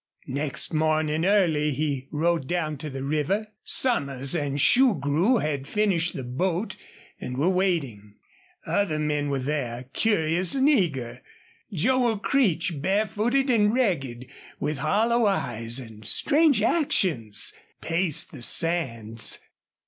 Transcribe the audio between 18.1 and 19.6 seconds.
the sands.